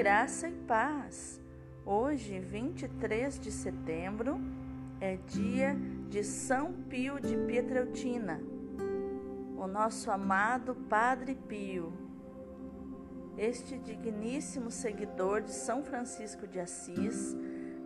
[0.00, 1.38] Graça e paz.
[1.84, 4.40] Hoje, 23 de setembro,
[4.98, 5.76] é dia
[6.08, 8.40] de São Pio de Pietreutina,
[9.58, 11.92] o nosso amado Padre Pio.
[13.36, 17.36] Este digníssimo seguidor de São Francisco de Assis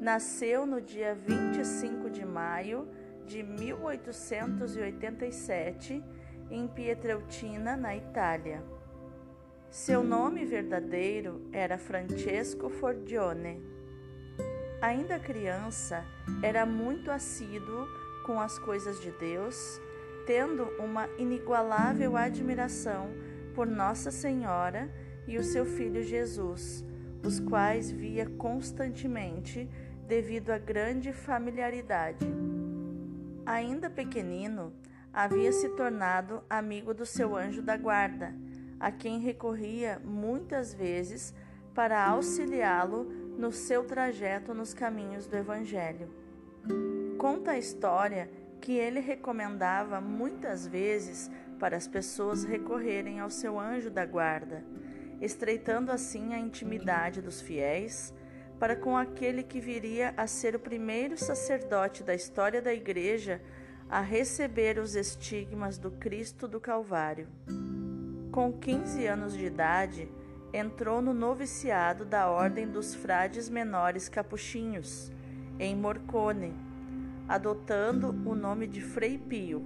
[0.00, 2.86] nasceu no dia 25 de maio
[3.26, 6.00] de 1887
[6.48, 8.62] em Pietreutina, na Itália.
[9.74, 13.60] Seu nome verdadeiro era Francesco Forgione.
[14.80, 16.04] Ainda criança,
[16.40, 17.84] era muito assíduo
[18.24, 19.80] com as coisas de Deus,
[20.28, 23.10] tendo uma inigualável admiração
[23.52, 24.88] por Nossa Senhora
[25.26, 26.84] e o seu filho Jesus,
[27.24, 29.68] os quais via constantemente
[30.06, 32.24] devido à grande familiaridade.
[33.44, 34.72] Ainda pequenino,
[35.12, 38.43] havia se tornado amigo do seu anjo da guarda
[38.84, 41.32] a quem recorria muitas vezes
[41.74, 43.04] para auxiliá-lo
[43.38, 46.10] no seu trajeto nos caminhos do Evangelho.
[47.16, 53.88] Conta a história que ele recomendava muitas vezes para as pessoas recorrerem ao seu anjo
[53.88, 54.62] da guarda,
[55.18, 58.12] estreitando assim a intimidade dos fiéis
[58.60, 63.40] para com aquele que viria a ser o primeiro sacerdote da história da Igreja
[63.88, 67.28] a receber os estigmas do Cristo do Calvário.
[68.34, 70.10] Com 15 anos de idade,
[70.52, 75.12] entrou no noviciado da Ordem dos Frades Menores Capuchinhos,
[75.56, 76.52] em Morcone,
[77.28, 79.64] adotando o nome de Frei Pio,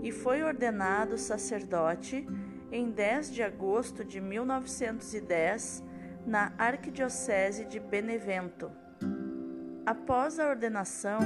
[0.00, 2.24] e foi ordenado sacerdote
[2.70, 5.82] em 10 de agosto de 1910
[6.24, 8.70] na Arquidiocese de Benevento.
[9.84, 11.18] Após a ordenação,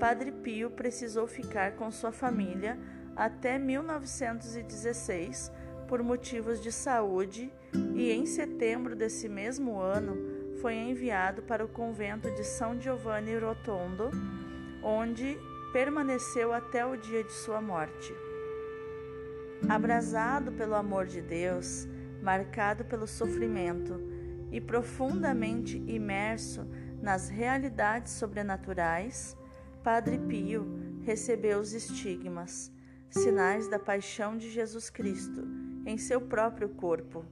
[0.00, 2.78] Padre Pio precisou ficar com sua família
[3.14, 5.52] até 1916
[5.86, 7.52] por motivos de saúde
[7.94, 10.16] e em setembro desse mesmo ano
[10.60, 14.10] foi enviado para o convento de São Giovanni Rotondo,
[14.82, 15.38] onde
[15.72, 18.12] permaneceu até o dia de sua morte.
[19.68, 21.86] Abrasado pelo amor de Deus,
[22.22, 24.00] marcado pelo sofrimento
[24.50, 26.66] e profundamente imerso
[27.00, 29.36] nas realidades sobrenaturais,
[29.82, 30.66] Padre Pio
[31.04, 32.72] recebeu os estigmas,
[33.08, 35.55] sinais da paixão de Jesus Cristo
[35.86, 37.24] em seu próprio corpo.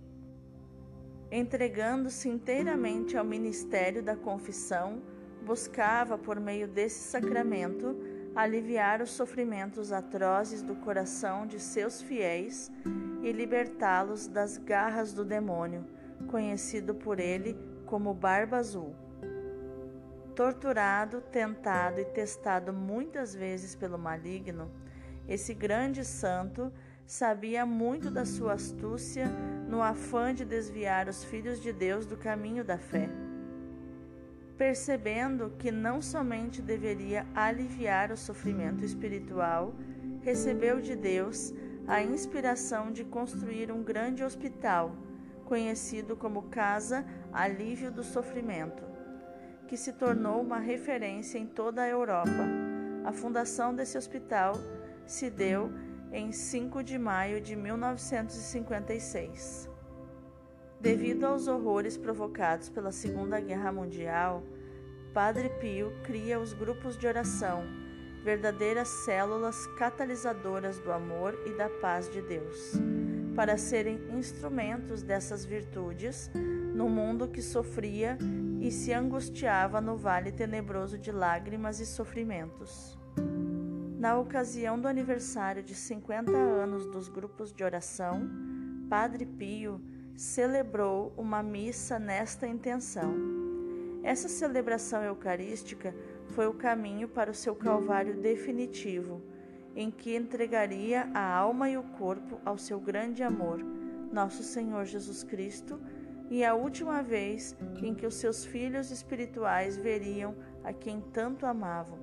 [1.31, 5.03] Entregando-se inteiramente ao ministério da confissão,
[5.45, 7.97] buscava, por meio desse sacramento,
[8.35, 12.71] aliviar os sofrimentos atrozes do coração de seus fiéis
[13.23, 15.85] e libertá-los das garras do demônio,
[16.29, 18.95] conhecido por ele como Barba Azul.
[20.35, 24.71] Torturado, tentado e testado muitas vezes pelo maligno,
[25.29, 26.73] esse grande santo
[27.07, 29.27] sabia muito da sua astúcia
[29.69, 33.09] no afã de desviar os filhos de Deus do caminho da fé.
[34.57, 39.75] Percebendo que não somente deveria aliviar o sofrimento espiritual,
[40.23, 41.53] recebeu de Deus
[41.87, 44.97] a inspiração de construir um grande hospital,
[45.45, 48.83] conhecido como Casa Alívio do Sofrimento,
[49.69, 52.45] que se tornou uma referência em toda a Europa.
[53.05, 54.55] A fundação desse hospital
[55.05, 55.71] se deu
[56.15, 59.69] em 5 de maio de 1956.
[60.81, 64.45] Devido aos horrores provocados pela Segunda Guerra Mundial,
[65.13, 67.65] Padre Pio cria os grupos de oração,
[68.23, 72.75] verdadeiras células catalisadoras do amor e da paz de Deus,
[73.35, 76.31] para serem instrumentos dessas virtudes
[76.73, 78.17] no mundo que sofria
[78.61, 82.97] e se angustiava no vale tenebroso de lágrimas e sofrimentos.
[84.05, 88.29] Na ocasião do aniversário de 50 anos dos grupos de oração,
[88.87, 89.81] Padre Pio
[90.15, 93.15] celebrou uma missa nesta intenção.
[94.03, 95.95] Essa celebração eucarística
[96.35, 99.23] foi o caminho para o seu calvário definitivo,
[99.75, 103.59] em que entregaria a alma e o corpo ao seu grande amor,
[104.13, 105.81] nosso Senhor Jesus Cristo,
[106.29, 111.99] e a última vez em que os seus filhos espirituais veriam a quem tanto amavam.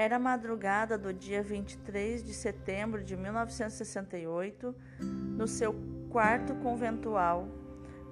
[0.00, 5.74] Era madrugada do dia 23 de setembro de 1968, no seu
[6.08, 7.46] quarto conventual,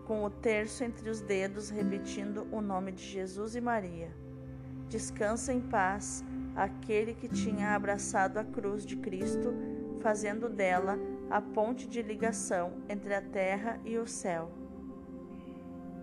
[0.06, 4.10] com o terço entre os dedos repetindo o nome de Jesus e Maria.
[4.90, 6.22] Descansa em paz
[6.54, 9.54] aquele que tinha abraçado a cruz de Cristo,
[10.02, 10.98] fazendo dela
[11.30, 14.52] a ponte de ligação entre a terra e o céu.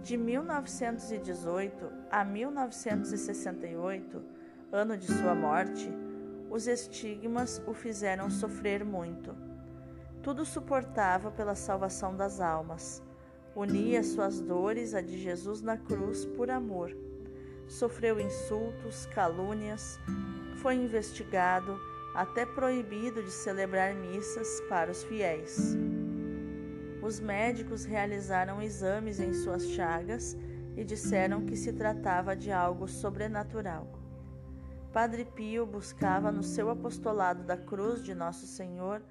[0.02, 4.34] De 1918 a 1968,
[4.72, 5.90] ano de sua morte,
[6.50, 9.36] os estigmas o fizeram sofrer muito.
[10.22, 13.02] Tudo suportava pela salvação das almas.
[13.56, 16.96] unia suas dores à de Jesus na cruz por amor.
[17.68, 20.00] Sofreu insultos, calúnias,
[20.62, 21.80] foi investigado,
[22.14, 25.76] até proibido de celebrar missas para os fiéis.
[27.02, 30.36] Os médicos realizaram exames em suas chagas
[30.76, 34.05] e disseram que se tratava de algo sobrenatural.
[34.96, 39.02] Padre Pio buscava no seu apostolado da cruz de Nosso Senhor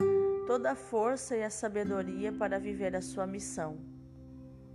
[0.47, 3.77] toda a força e a sabedoria para viver a sua missão.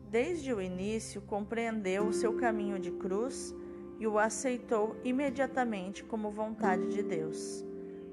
[0.07, 3.55] Desde o início, compreendeu o seu caminho de cruz
[3.97, 7.65] e o aceitou imediatamente como vontade de Deus.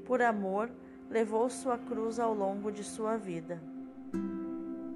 [0.07, 0.71] Por amor,
[1.11, 3.63] levou sua cruz ao longo de sua vida.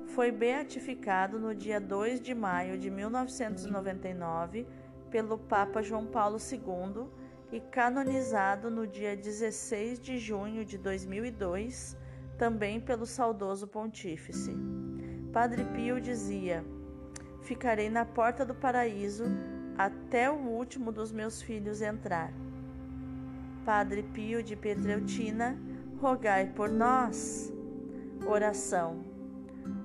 [0.06, 4.66] Foi beatificado no dia 2 de maio de 1999
[5.10, 7.20] pelo Papa João Paulo II
[7.52, 11.96] e canonizado no dia 16 de junho de 2002,
[12.38, 14.56] também pelo saudoso Pontífice.
[15.32, 16.64] Padre Pio dizia:
[17.42, 19.24] ficarei na porta do paraíso
[19.76, 22.32] até o último dos meus filhos entrar.
[23.64, 25.58] Padre Pio de Petreutina,
[26.00, 27.52] rogai por nós.
[28.26, 29.04] Oração.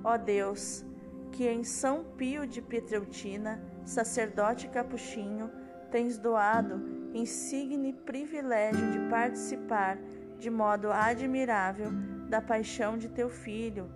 [0.03, 0.85] Ó Deus,
[1.31, 5.50] que em São Pio de Petreutina, sacerdote capuchinho,
[5.91, 9.97] tens doado insigne privilégio de participar
[10.38, 11.89] de modo admirável
[12.29, 13.89] da paixão de teu filho,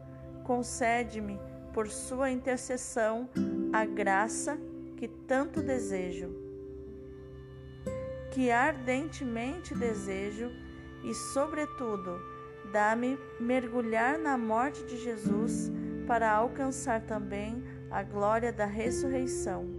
[0.46, 1.38] concede-me
[1.74, 3.30] por sua intercessão,
[3.74, 4.58] a graça
[4.96, 6.34] que tanto desejo,
[8.32, 10.50] que ardentemente desejo,
[11.04, 12.20] e, sobretudo,
[12.72, 15.72] dá-me mergulhar na morte de Jesus
[16.06, 19.79] para alcançar também a glória da ressurreição.